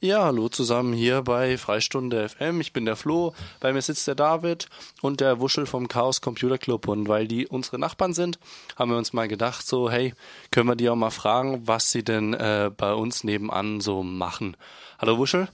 Ja, 0.00 0.26
hallo 0.26 0.48
zusammen 0.48 0.92
hier 0.92 1.22
bei 1.22 1.58
Freistunde 1.58 2.28
FM. 2.28 2.60
Ich 2.60 2.72
bin 2.72 2.84
der 2.84 2.94
Flo, 2.94 3.34
bei 3.58 3.72
mir 3.72 3.82
sitzt 3.82 4.06
der 4.06 4.14
David 4.14 4.68
und 5.02 5.20
der 5.20 5.40
Wuschel 5.40 5.66
vom 5.66 5.88
Chaos 5.88 6.20
Computer 6.20 6.56
Club. 6.56 6.86
Und 6.86 7.08
weil 7.08 7.26
die 7.26 7.48
unsere 7.48 7.80
Nachbarn 7.80 8.14
sind, 8.14 8.38
haben 8.76 8.92
wir 8.92 8.96
uns 8.96 9.12
mal 9.12 9.26
gedacht, 9.26 9.66
so, 9.66 9.90
hey, 9.90 10.14
können 10.52 10.68
wir 10.68 10.76
die 10.76 10.88
auch 10.88 10.94
mal 10.94 11.10
fragen, 11.10 11.66
was 11.66 11.90
sie 11.90 12.04
denn 12.04 12.32
äh, 12.32 12.70
bei 12.76 12.94
uns 12.94 13.24
nebenan 13.24 13.80
so 13.80 14.04
machen. 14.04 14.56
Hallo 15.00 15.18
Wuschel. 15.18 15.48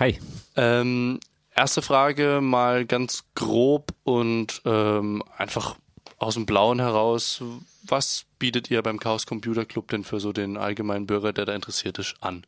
Hi. 0.00 0.18
Ähm, 0.56 1.20
erste 1.54 1.80
Frage 1.80 2.40
mal 2.42 2.84
ganz 2.84 3.26
grob 3.36 3.92
und 4.02 4.60
ähm, 4.64 5.22
einfach 5.36 5.76
aus 6.18 6.34
dem 6.34 6.46
Blauen 6.46 6.80
heraus. 6.80 7.44
Was 7.84 8.24
bietet 8.40 8.72
ihr 8.72 8.82
beim 8.82 8.98
Chaos 8.98 9.24
Computer 9.24 9.64
Club 9.64 9.86
denn 9.86 10.02
für 10.02 10.18
so 10.18 10.32
den 10.32 10.56
allgemeinen 10.56 11.06
Bürger, 11.06 11.32
der 11.32 11.46
da 11.46 11.54
interessiert 11.54 12.00
ist, 12.00 12.16
an? 12.20 12.44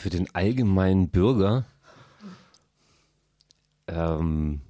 Für 0.00 0.10
den 0.10 0.34
allgemeinen 0.34 1.10
Bürger, 1.10 1.64
ähm, 3.86 4.60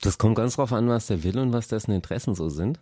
das 0.00 0.18
kommt 0.18 0.36
ganz 0.36 0.56
drauf 0.56 0.72
an, 0.72 0.88
was 0.88 1.08
der 1.08 1.24
will 1.24 1.38
und 1.38 1.52
was 1.52 1.68
dessen 1.68 1.92
Interessen 1.92 2.34
so 2.34 2.48
sind. 2.48 2.78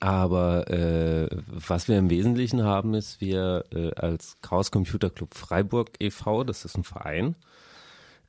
Aber 0.00 0.68
äh, 0.70 1.28
was 1.46 1.88
wir 1.88 1.98
im 1.98 2.10
Wesentlichen 2.10 2.62
haben, 2.62 2.94
ist, 2.94 3.20
wir 3.20 3.64
äh, 3.72 3.92
als 3.94 4.36
Chaos 4.42 4.70
Computer 4.70 5.10
Club 5.10 5.34
Freiburg 5.34 5.90
e.V., 6.00 6.44
das 6.44 6.64
ist 6.64 6.76
ein 6.76 6.84
Verein, 6.84 7.36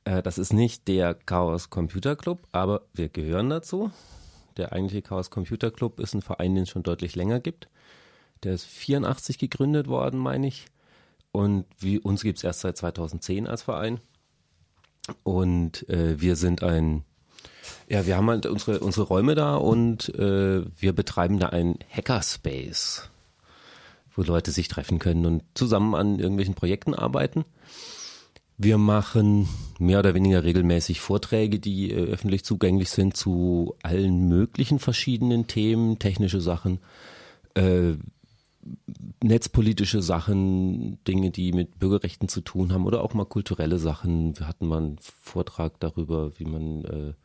äh, 0.04 0.22
das 0.22 0.38
ist 0.38 0.52
nicht 0.52 0.86
der 0.88 1.14
Chaos 1.14 1.70
Computer 1.70 2.16
Club, 2.16 2.46
aber 2.52 2.82
wir 2.94 3.08
gehören 3.08 3.50
dazu. 3.50 3.90
Der 4.56 4.72
eigentliche 4.72 5.02
Chaos 5.02 5.30
Computer 5.30 5.70
Club 5.70 6.00
ist 6.00 6.14
ein 6.14 6.22
Verein, 6.22 6.54
den 6.54 6.64
es 6.64 6.70
schon 6.70 6.82
deutlich 6.82 7.14
länger 7.14 7.40
gibt. 7.40 7.68
Der 8.44 8.54
ist 8.54 8.64
84 8.64 9.38
gegründet 9.38 9.88
worden, 9.88 10.18
meine 10.18 10.46
ich. 10.46 10.66
Und 11.32 11.66
wie, 11.78 11.98
uns 11.98 12.22
gibt 12.22 12.38
es 12.38 12.44
erst 12.44 12.60
seit 12.60 12.76
2010 12.76 13.46
als 13.46 13.62
Verein. 13.62 14.00
Und 15.22 15.88
äh, 15.88 16.20
wir 16.20 16.36
sind 16.36 16.62
ein, 16.62 17.04
ja, 17.88 18.06
wir 18.06 18.16
haben 18.16 18.28
halt 18.28 18.46
unsere, 18.46 18.80
unsere 18.80 19.06
Räume 19.06 19.34
da 19.34 19.56
und 19.56 20.14
äh, 20.14 20.64
wir 20.76 20.92
betreiben 20.92 21.38
da 21.38 21.48
einen 21.48 21.78
Hackerspace, 21.90 23.08
wo 24.14 24.22
Leute 24.22 24.50
sich 24.50 24.68
treffen 24.68 24.98
können 24.98 25.24
und 25.26 25.42
zusammen 25.54 25.94
an 25.94 26.18
irgendwelchen 26.18 26.54
Projekten 26.54 26.94
arbeiten. 26.94 27.44
Wir 28.60 28.76
machen 28.76 29.48
mehr 29.78 30.00
oder 30.00 30.14
weniger 30.14 30.42
regelmäßig 30.42 31.00
Vorträge, 31.00 31.60
die 31.60 31.92
äh, 31.92 32.10
öffentlich 32.10 32.44
zugänglich 32.44 32.90
sind 32.90 33.16
zu 33.16 33.76
allen 33.82 34.28
möglichen 34.28 34.80
verschiedenen 34.80 35.46
Themen, 35.46 35.98
technische 35.98 36.40
Sachen, 36.40 36.80
äh, 37.54 37.92
netzpolitische 39.22 40.02
Sachen, 40.02 41.02
Dinge, 41.04 41.30
die 41.30 41.52
mit 41.52 41.78
Bürgerrechten 41.78 42.28
zu 42.28 42.40
tun 42.40 42.72
haben 42.72 42.86
oder 42.86 43.02
auch 43.02 43.14
mal 43.14 43.24
kulturelle 43.24 43.78
Sachen. 43.78 44.38
Wir 44.38 44.48
hatten 44.48 44.66
mal 44.66 44.78
einen 44.78 44.98
Vortrag 45.00 45.80
darüber, 45.80 46.38
wie 46.38 46.44
man 46.44 47.16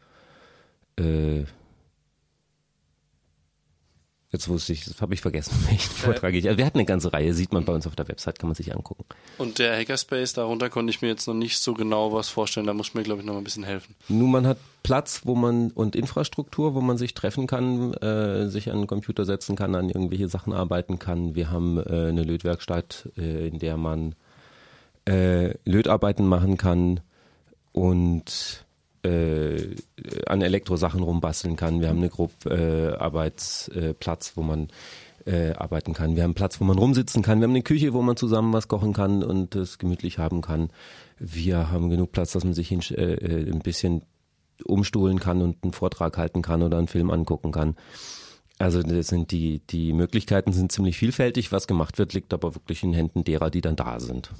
äh, 0.97 1.01
äh, 1.01 1.45
Jetzt 4.33 4.49
wusste 4.49 4.73
ich, 4.73 4.83
das 4.85 4.99
habe 4.99 5.13
ich 5.13 5.21
vergessen, 5.21 5.53
welchen 5.69 5.91
Vortrag 5.91 6.33
ich. 6.33 6.47
Also 6.47 6.57
wir 6.57 6.65
hatten 6.65 6.79
eine 6.79 6.85
ganze 6.85 7.13
Reihe, 7.13 7.35
sieht 7.35 7.53
man 7.53 7.65
bei 7.65 7.73
uns 7.73 7.85
auf 7.85 7.95
der 7.95 8.07
Website, 8.07 8.39
kann 8.39 8.49
man 8.49 8.55
sich 8.55 8.75
angucken. 8.75 9.05
Und 9.37 9.59
der 9.59 9.77
Hackerspace, 9.77 10.33
darunter 10.33 10.71
konnte 10.71 10.89
ich 10.89 11.03
mir 11.03 11.09
jetzt 11.09 11.27
noch 11.27 11.35
nicht 11.35 11.59
so 11.59 11.75
genau 11.75 12.11
was 12.11 12.29
vorstellen, 12.29 12.65
da 12.65 12.73
muss 12.73 12.89
ich 12.89 12.93
mir, 12.95 13.03
glaube 13.03 13.21
ich, 13.21 13.27
noch 13.27 13.33
mal 13.33 13.41
ein 13.41 13.43
bisschen 13.43 13.63
helfen. 13.63 13.95
Nun, 14.09 14.31
man 14.31 14.47
hat 14.47 14.57
Platz, 14.81 15.21
wo 15.25 15.35
man 15.35 15.69
und 15.69 15.95
Infrastruktur, 15.95 16.73
wo 16.73 16.81
man 16.81 16.97
sich 16.97 17.13
treffen 17.13 17.45
kann, 17.45 17.93
äh, 17.93 18.49
sich 18.49 18.71
an 18.71 18.79
den 18.79 18.87
Computer 18.87 19.23
setzen 19.23 19.55
kann, 19.55 19.75
an 19.75 19.89
irgendwelche 19.89 20.27
Sachen 20.27 20.51
arbeiten 20.51 20.97
kann. 20.97 21.35
Wir 21.35 21.51
haben 21.51 21.77
äh, 21.77 22.07
eine 22.09 22.23
Lötwerkstatt, 22.23 23.09
äh, 23.15 23.47
in 23.47 23.59
der 23.59 23.77
man 23.77 24.15
äh, 25.07 25.53
Lötarbeiten 25.63 26.25
machen 26.25 26.57
kann 26.57 27.01
und 27.71 28.65
äh, 29.03 29.75
an 30.27 30.41
Elektrosachen 30.41 31.03
rumbasteln 31.03 31.55
kann. 31.55 31.81
Wir 31.81 31.89
haben 31.89 31.97
eine 31.97 32.09
Gruppe 32.09 32.49
äh, 32.49 32.97
Arbeitsplatz, 32.97 34.33
wo 34.35 34.41
man 34.41 34.69
äh, 35.25 35.51
arbeiten 35.53 35.93
kann. 35.93 36.15
Wir 36.15 36.23
haben 36.23 36.29
einen 36.29 36.35
Platz, 36.35 36.59
wo 36.59 36.65
man 36.65 36.77
rumsitzen 36.77 37.21
kann. 37.21 37.39
Wir 37.39 37.45
haben 37.45 37.51
eine 37.51 37.63
Küche, 37.63 37.93
wo 37.93 38.01
man 38.01 38.17
zusammen 38.17 38.53
was 38.53 38.67
kochen 38.67 38.93
kann 38.93 39.23
und 39.23 39.55
es 39.55 39.77
gemütlich 39.77 40.17
haben 40.17 40.41
kann. 40.41 40.69
Wir 41.19 41.71
haben 41.71 41.89
genug 41.89 42.11
Platz, 42.11 42.31
dass 42.31 42.43
man 42.43 42.53
sich 42.53 42.67
hin, 42.69 42.81
äh, 42.91 43.13
äh, 43.13 43.51
ein 43.51 43.59
bisschen 43.59 44.03
umstuhlen 44.65 45.19
kann 45.19 45.41
und 45.41 45.63
einen 45.63 45.73
Vortrag 45.73 46.17
halten 46.17 46.41
kann 46.41 46.61
oder 46.63 46.77
einen 46.77 46.87
Film 46.87 47.11
angucken 47.11 47.51
kann. 47.51 47.75
Also 48.59 48.81
das 48.83 49.07
sind 49.07 49.31
die, 49.31 49.59
die 49.59 49.93
Möglichkeiten 49.93 50.53
sind 50.53 50.71
ziemlich 50.71 50.97
vielfältig. 50.97 51.51
Was 51.51 51.67
gemacht 51.67 51.97
wird, 51.97 52.13
liegt 52.13 52.33
aber 52.33 52.55
wirklich 52.55 52.83
in 52.83 52.93
Händen 52.93 53.23
derer, 53.23 53.49
die 53.49 53.61
dann 53.61 53.75
da 53.75 53.99
sind. 53.99 54.31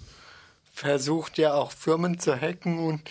Versucht 0.64 1.38
ja 1.38 1.54
auch 1.54 1.72
Firmen 1.72 2.20
zu 2.20 2.40
hacken 2.40 2.80
und 2.80 3.02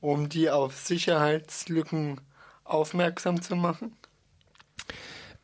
um 0.00 0.28
die 0.28 0.50
auf 0.50 0.76
Sicherheitslücken 0.76 2.20
aufmerksam 2.64 3.42
zu 3.42 3.56
machen? 3.56 3.92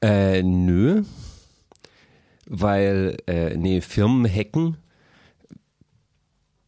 Äh, 0.01 0.43
nö. 0.43 1.03
Weil, 2.47 3.17
äh, 3.27 3.57
nee, 3.57 3.81
Firmen 3.81 4.31
hacken 4.31 4.77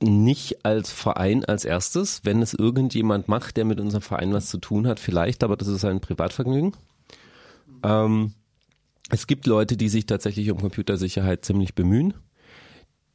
nicht 0.01 0.65
als 0.65 0.91
Verein 0.91 1.45
als 1.45 1.65
erstes. 1.65 2.23
Wenn 2.25 2.43
es 2.43 2.55
irgendjemand 2.55 3.29
macht, 3.29 3.57
der 3.57 3.65
mit 3.65 3.81
unserem 3.81 4.03
Verein 4.03 4.33
was 4.33 4.49
zu 4.49 4.59
tun 4.59 4.87
hat, 4.87 5.01
vielleicht, 5.01 5.45
aber 5.45 5.57
das 5.57 5.69
ist 5.69 5.85
ein 5.85 6.01
Privatvergnügen. 6.01 6.73
Ähm, 7.83 8.33
es 9.11 9.27
gibt 9.27 9.47
Leute, 9.47 9.77
die 9.77 9.89
sich 9.89 10.07
tatsächlich 10.07 10.51
um 10.51 10.61
Computersicherheit 10.61 11.45
ziemlich 11.45 11.75
bemühen 11.75 12.15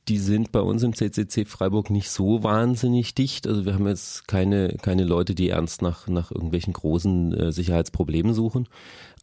die 0.08 0.18
sind 0.18 0.52
bei 0.52 0.62
uns 0.62 0.84
im 0.84 0.96
CCC 0.96 1.46
Freiburg 1.46 1.90
nicht 1.90 2.10
so 2.10 2.44
wahnsinnig 2.44 3.14
dicht. 3.14 3.46
Also 3.46 3.66
wir 3.66 3.76
haben 3.76 3.88
jetzt 3.88 4.28
keine, 4.28 4.78
keine 4.82 5.04
Leute, 5.04 5.36
die 5.36 5.50
ernst 5.50 5.82
nach, 5.82 6.08
nach 6.08 6.32
irgendwelchen 6.32 6.74
großen 6.74 7.34
äh, 7.34 7.52
Sicherheitsproblemen 7.52 8.34
suchen. 8.34 8.68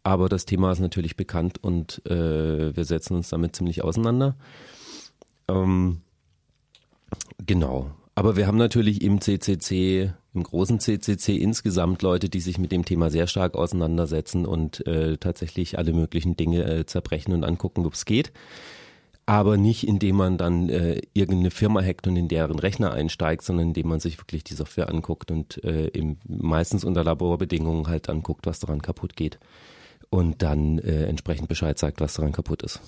Aber 0.05 0.29
das 0.29 0.47
Thema 0.47 0.71
ist 0.71 0.79
natürlich 0.79 1.17
bekannt 1.17 1.63
und 1.63 2.05
äh, 2.07 2.75
wir 2.77 2.85
setzen 2.85 3.17
uns 3.17 3.29
damit 3.29 3.57
ziemlich 3.57 3.83
auseinander. 3.83 4.37
Ähm, 5.49 6.01
genau. 7.45 7.91
Aber 8.15 8.37
wir 8.37 8.47
haben 8.47 8.59
natürlich 8.59 9.03
im 9.03 9.21
CCC, 9.21 10.13
im 10.33 10.43
großen 10.43 10.79
CCC 10.81 11.37
insgesamt 11.37 12.03
Leute, 12.03 12.29
die 12.29 12.41
sich 12.41 12.59
mit 12.59 12.71
dem 12.73 12.85
Thema 12.85 13.11
sehr 13.11 13.27
stark 13.27 13.57
auseinandersetzen 13.57 14.47
und 14.47 14.87
äh, 14.87 15.19
tatsächlich 15.19 15.77
alle 15.77 15.93
möglichen 15.93 16.37
Dinge 16.37 16.65
äh, 16.65 16.87
zerbrechen 16.87 17.33
und 17.33 17.45
angucken, 17.45 17.85
ob 17.85 17.95
es 17.95 18.05
geht 18.05 18.33
aber 19.29 19.59
nicht 19.59 19.87
indem 19.87 20.17
man 20.17 20.39
dann 20.39 20.71
äh, 20.71 21.03
irgendeine 21.13 21.51
Firma 21.51 21.83
hackt 21.83 22.07
und 22.07 22.17
in 22.17 22.29
deren 22.29 22.59
Rechner 22.59 22.93
einsteigt, 22.95 23.43
sondern 23.43 23.69
indem 23.69 23.89
man 23.89 24.01
sich 24.01 24.17
wirklich 24.17 24.43
die 24.43 24.55
Software 24.55 24.89
anguckt 24.89 25.31
und 25.31 25.63
äh, 25.65 25.89
im, 25.89 26.17
meistens 26.27 26.83
unter 26.83 27.05
Laborbedingungen 27.05 27.89
halt 27.89 28.09
anguckt, 28.09 28.47
was 28.47 28.59
daran 28.59 28.81
kaputt 28.81 29.17
geht 29.17 29.39
und 30.09 30.43
dann 30.43 30.79
äh, 30.79 31.05
entsprechend 31.05 31.47
Bescheid 31.47 31.79
sagt, 31.79 32.01
was 32.01 32.15
daran 32.15 32.33
kaputt 32.33 32.63
ist. 32.63 32.81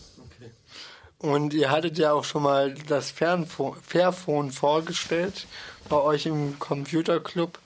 Und 1.19 1.53
ihr 1.53 1.71
hattet 1.71 1.99
ja 1.99 2.15
auch 2.15 2.25
schon 2.25 2.43
mal 2.43 2.73
das 2.89 3.11
Fairphone 3.11 4.51
vorgestellt 4.51 5.47
bei 5.91 6.01
euch 6.01 6.25
im 6.25 6.59
Computerclub. 6.59 7.59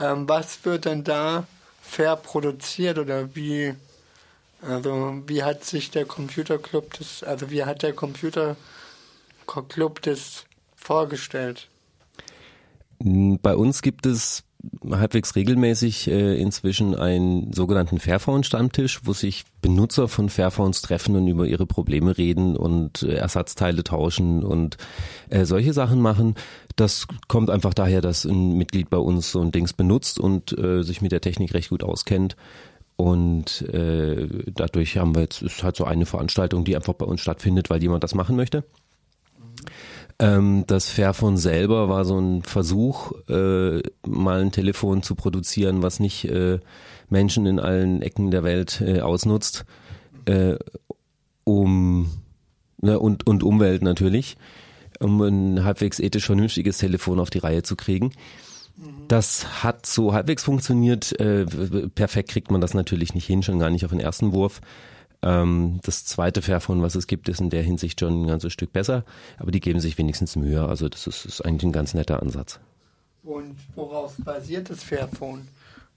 Ähm, 0.00 0.26
was 0.26 0.64
wird 0.64 0.86
denn 0.86 1.04
da 1.04 1.46
fair 1.82 2.16
produziert 2.16 2.96
oder 2.96 3.34
wie 3.34 3.74
also 4.62 5.22
wie 5.26 5.42
hat 5.42 5.64
sich 5.64 5.90
der 5.90 6.04
Computerclub 6.04 6.94
das, 6.98 7.22
also 7.22 7.50
wie 7.50 7.64
hat 7.64 7.82
der 7.82 7.92
Computerclub 7.92 8.56
das 10.02 10.44
vorgestellt? 10.76 11.68
Bei 12.98 13.56
uns 13.56 13.82
gibt 13.82 14.06
es 14.06 14.44
halbwegs 14.88 15.34
regelmäßig 15.34 16.08
äh, 16.08 16.40
inzwischen 16.40 16.94
einen 16.94 17.52
sogenannten 17.52 17.98
Fairphone-Stammtisch, 17.98 19.00
wo 19.04 19.12
sich 19.12 19.44
Benutzer 19.60 20.06
von 20.06 20.28
Fairphones 20.28 20.82
treffen 20.82 21.16
und 21.16 21.26
über 21.26 21.46
ihre 21.46 21.66
Probleme 21.66 22.16
reden 22.16 22.56
und 22.56 23.02
äh, 23.02 23.14
Ersatzteile 23.14 23.82
tauschen 23.82 24.44
und 24.44 24.76
äh, 25.30 25.44
solche 25.44 25.72
Sachen 25.72 26.00
machen. 26.00 26.36
Das 26.76 27.06
kommt 27.26 27.50
einfach 27.50 27.74
daher, 27.74 28.00
dass 28.00 28.24
ein 28.24 28.56
Mitglied 28.56 28.88
bei 28.88 28.98
uns 28.98 29.32
so 29.32 29.40
ein 29.40 29.50
Dings 29.50 29.72
benutzt 29.72 30.20
und 30.20 30.56
äh, 30.56 30.82
sich 30.82 31.02
mit 31.02 31.10
der 31.10 31.20
Technik 31.20 31.54
recht 31.54 31.70
gut 31.70 31.82
auskennt 31.82 32.36
und 33.02 33.62
äh, 33.62 34.28
dadurch 34.54 34.96
haben 34.96 35.16
wir 35.16 35.22
jetzt, 35.22 35.42
ist 35.42 35.64
halt 35.64 35.74
so 35.74 35.84
eine 35.84 36.06
Veranstaltung, 36.06 36.62
die 36.64 36.76
einfach 36.76 36.92
bei 36.92 37.04
uns 37.04 37.20
stattfindet, 37.20 37.68
weil 37.68 37.82
jemand 37.82 38.04
das 38.04 38.14
machen 38.14 38.36
möchte. 38.36 38.62
Ähm, 40.20 40.62
das 40.68 40.88
Fairphone 40.88 41.36
selber 41.36 41.88
war 41.88 42.04
so 42.04 42.16
ein 42.16 42.42
Versuch, 42.42 43.10
äh, 43.28 43.82
mal 44.06 44.42
ein 44.42 44.52
Telefon 44.52 45.02
zu 45.02 45.16
produzieren, 45.16 45.82
was 45.82 45.98
nicht 45.98 46.26
äh, 46.26 46.60
Menschen 47.10 47.44
in 47.46 47.58
allen 47.58 48.02
Ecken 48.02 48.30
der 48.30 48.44
Welt 48.44 48.80
äh, 48.80 49.00
ausnutzt, 49.00 49.64
äh, 50.26 50.54
um 51.42 52.08
ne, 52.80 53.00
und, 53.00 53.26
und 53.26 53.42
Umwelt 53.42 53.82
natürlich, 53.82 54.36
um 55.00 55.20
ein 55.22 55.64
halbwegs 55.64 55.98
ethisch 55.98 56.26
vernünftiges 56.26 56.78
Telefon 56.78 57.18
auf 57.18 57.30
die 57.30 57.38
Reihe 57.38 57.64
zu 57.64 57.74
kriegen. 57.74 58.12
Das 59.08 59.62
hat 59.62 59.86
so 59.86 60.12
halbwegs 60.12 60.42
funktioniert. 60.44 61.18
Äh, 61.20 61.46
perfekt 61.94 62.30
kriegt 62.30 62.50
man 62.50 62.60
das 62.60 62.74
natürlich 62.74 63.14
nicht 63.14 63.26
hin, 63.26 63.42
schon 63.42 63.58
gar 63.58 63.70
nicht 63.70 63.84
auf 63.84 63.90
den 63.90 64.00
ersten 64.00 64.32
Wurf. 64.32 64.60
Ähm, 65.22 65.80
das 65.82 66.04
zweite 66.04 66.42
Fairphone, 66.42 66.82
was 66.82 66.94
es 66.94 67.06
gibt, 67.06 67.28
ist 67.28 67.40
in 67.40 67.50
der 67.50 67.62
Hinsicht 67.62 68.00
schon 68.00 68.22
ein 68.24 68.26
ganzes 68.26 68.52
Stück 68.52 68.72
besser, 68.72 69.04
aber 69.38 69.50
die 69.50 69.60
geben 69.60 69.80
sich 69.80 69.96
wenigstens 69.98 70.36
Mühe. 70.36 70.64
Also 70.64 70.88
das 70.88 71.06
ist, 71.06 71.24
ist 71.24 71.40
eigentlich 71.42 71.64
ein 71.64 71.72
ganz 71.72 71.94
netter 71.94 72.20
Ansatz. 72.22 72.58
Und 73.22 73.56
worauf 73.76 74.16
basiert 74.18 74.70
das 74.70 74.82
Fairphone? 74.82 75.46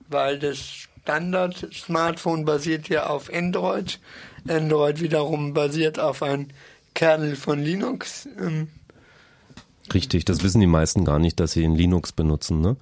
Weil 0.08 0.38
das 0.38 0.60
Standard-Smartphone 0.60 2.46
basiert 2.46 2.88
ja 2.90 3.08
auf 3.08 3.34
Android. 3.34 4.00
Android 4.48 5.02
wiederum 5.02 5.54
basiert 5.54 6.00
auf 6.00 6.22
ein 6.22 6.54
Kernel 6.94 7.36
von 7.36 7.64
Linux. 7.64 8.28
Ähm, 8.40 8.68
Richtig, 9.94 10.26
das 10.26 10.44
wissen 10.44 10.62
die 10.62 10.68
meisten 10.68 11.06
gar 11.06 11.20
nicht, 11.20 11.40
dass 11.40 11.52
sie 11.52 11.64
in 11.64 11.76
Linux 11.76 12.12
benutzen. 12.12 12.60
Ne? 12.60 12.76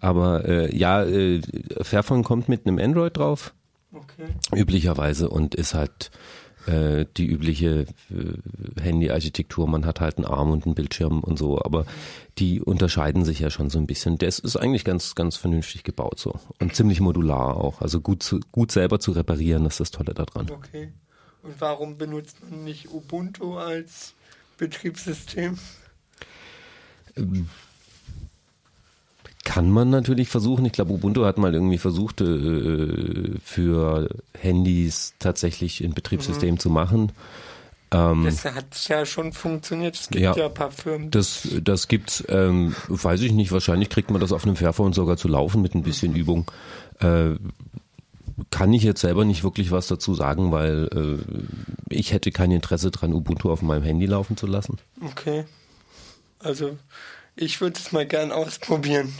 Aber 0.00 0.44
äh, 0.44 0.76
ja, 0.76 1.04
äh, 1.04 1.40
Fairphone 1.80 2.24
kommt 2.24 2.48
mit 2.48 2.66
einem 2.66 2.78
Android 2.78 3.16
drauf, 3.16 3.54
okay. 3.92 4.26
üblicherweise, 4.54 5.28
und 5.28 5.54
ist 5.54 5.74
halt 5.74 6.10
äh, 6.66 7.06
die 7.16 7.26
übliche 7.26 7.86
äh, 8.10 8.80
Handy-Architektur. 8.80 9.66
Man 9.66 9.86
hat 9.86 10.00
halt 10.00 10.18
einen 10.18 10.26
Arm 10.26 10.50
und 10.50 10.66
einen 10.66 10.74
Bildschirm 10.74 11.20
und 11.20 11.38
so, 11.38 11.62
aber 11.62 11.86
die 12.38 12.60
unterscheiden 12.60 13.24
sich 13.24 13.40
ja 13.40 13.50
schon 13.50 13.70
so 13.70 13.78
ein 13.78 13.86
bisschen. 13.86 14.18
Das 14.18 14.38
ist 14.38 14.56
eigentlich 14.56 14.84
ganz, 14.84 15.14
ganz 15.14 15.36
vernünftig 15.36 15.84
gebaut 15.84 16.18
so 16.18 16.38
und 16.58 16.74
ziemlich 16.74 17.00
modular 17.00 17.56
auch. 17.56 17.80
Also 17.80 18.00
gut, 18.00 18.22
zu, 18.22 18.40
gut 18.52 18.72
selber 18.72 19.00
zu 19.00 19.12
reparieren, 19.12 19.64
das 19.64 19.74
ist 19.74 19.80
das 19.80 19.90
Tolle 19.92 20.14
daran. 20.14 20.50
Okay. 20.50 20.92
Und 21.42 21.58
warum 21.60 21.96
benutzt 21.96 22.36
man 22.48 22.64
nicht 22.64 22.90
Ubuntu 22.90 23.56
als 23.56 24.14
Betriebssystem? 24.58 25.58
Kann 29.44 29.70
man 29.70 29.90
natürlich 29.90 30.28
versuchen. 30.28 30.64
Ich 30.66 30.72
glaube, 30.72 30.92
Ubuntu 30.92 31.24
hat 31.24 31.38
mal 31.38 31.54
irgendwie 31.54 31.78
versucht, 31.78 32.20
äh, 32.20 33.38
für 33.42 34.08
Handys 34.38 35.14
tatsächlich 35.18 35.80
ein 35.82 35.94
Betriebssystem 35.94 36.58
zu 36.58 36.70
machen. 36.70 37.12
Ähm, 37.90 38.24
Das 38.24 38.44
hat 38.44 38.88
ja 38.88 39.04
schon 39.06 39.32
funktioniert. 39.32 39.96
Es 39.96 40.08
gibt 40.08 40.22
Ja. 40.22 40.36
ja, 40.36 40.46
ein 40.46 40.54
paar 40.54 40.70
Firmen. 40.70 41.10
das, 41.10 41.48
das 41.62 41.88
gibt's, 41.88 42.22
ähm, 42.28 42.76
weiß 42.86 43.22
ich 43.22 43.32
nicht. 43.32 43.50
Wahrscheinlich 43.50 43.88
kriegt 43.88 44.10
man 44.10 44.20
das 44.20 44.30
auf 44.30 44.44
einem 44.44 44.56
Fairphone 44.56 44.92
sogar 44.92 45.16
zu 45.16 45.26
laufen 45.26 45.62
mit 45.62 45.74
ein 45.74 45.82
bisschen 45.82 46.14
Übung. 46.14 46.48
Äh, 47.00 47.30
kann 48.50 48.72
ich 48.72 48.84
jetzt 48.84 49.00
selber 49.00 49.24
nicht 49.24 49.42
wirklich 49.42 49.70
was 49.70 49.88
dazu 49.88 50.14
sagen, 50.14 50.52
weil 50.52 50.88
äh, 50.94 51.94
ich 51.94 52.12
hätte 52.12 52.30
kein 52.30 52.52
Interesse 52.52 52.90
dran, 52.90 53.12
Ubuntu 53.12 53.50
auf 53.50 53.62
meinem 53.62 53.82
Handy 53.82 54.06
laufen 54.06 54.36
zu 54.36 54.46
lassen. 54.46 54.78
Okay. 55.04 55.44
Also, 56.40 56.76
ich 57.36 57.60
würde 57.60 57.78
es 57.78 57.92
mal 57.92 58.06
gern 58.06 58.32
ausprobieren. 58.32 59.14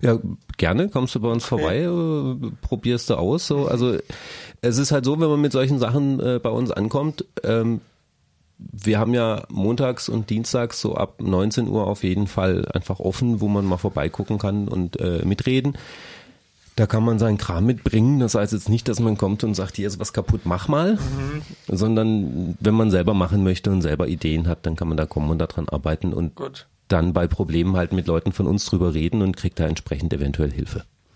Ja, 0.00 0.18
gerne, 0.56 0.88
kommst 0.88 1.14
du 1.14 1.20
bei 1.20 1.28
uns 1.28 1.44
vorbei, 1.44 1.80
äh, 1.80 2.50
probierst 2.62 3.10
du 3.10 3.14
aus. 3.14 3.46
So. 3.46 3.66
Also 3.66 3.98
es 4.60 4.78
ist 4.78 4.92
halt 4.92 5.04
so, 5.04 5.20
wenn 5.20 5.28
man 5.28 5.40
mit 5.40 5.52
solchen 5.52 5.78
Sachen 5.78 6.20
äh, 6.20 6.38
bei 6.42 6.50
uns 6.50 6.70
ankommt, 6.70 7.24
ähm, 7.44 7.80
wir 8.58 8.98
haben 8.98 9.14
ja 9.14 9.44
montags 9.48 10.08
und 10.08 10.28
dienstags 10.30 10.80
so 10.80 10.94
ab 10.94 11.22
19 11.22 11.68
Uhr 11.68 11.86
auf 11.86 12.02
jeden 12.02 12.26
Fall 12.26 12.66
einfach 12.72 13.00
offen, 13.00 13.40
wo 13.40 13.48
man 13.48 13.64
mal 13.64 13.78
vorbeigucken 13.78 14.38
kann 14.38 14.68
und 14.68 15.00
äh, 15.00 15.24
mitreden. 15.24 15.78
Da 16.80 16.86
kann 16.86 17.04
man 17.04 17.18
seinen 17.18 17.36
Kram 17.36 17.66
mitbringen. 17.66 18.20
Das 18.20 18.34
heißt 18.34 18.54
jetzt 18.54 18.70
nicht, 18.70 18.88
dass 18.88 19.00
man 19.00 19.18
kommt 19.18 19.44
und 19.44 19.52
sagt, 19.52 19.76
hier 19.76 19.86
ist 19.86 20.00
was 20.00 20.14
kaputt, 20.14 20.40
mach 20.44 20.66
mal. 20.66 20.96
Sondern 21.68 22.56
wenn 22.58 22.72
man 22.72 22.90
selber 22.90 23.12
machen 23.12 23.44
möchte 23.44 23.70
und 23.70 23.82
selber 23.82 24.08
Ideen 24.08 24.48
hat, 24.48 24.64
dann 24.64 24.76
kann 24.76 24.88
man 24.88 24.96
da 24.96 25.04
kommen 25.04 25.28
und 25.28 25.38
daran 25.40 25.68
arbeiten 25.68 26.14
und 26.14 26.36
Gut. 26.36 26.68
dann 26.88 27.12
bei 27.12 27.26
Problemen 27.26 27.76
halt 27.76 27.92
mit 27.92 28.06
Leuten 28.06 28.32
von 28.32 28.46
uns 28.46 28.64
drüber 28.64 28.94
reden 28.94 29.20
und 29.20 29.36
kriegt 29.36 29.60
da 29.60 29.66
entsprechend 29.66 30.14
eventuell 30.14 30.50
Hilfe. 30.50 30.84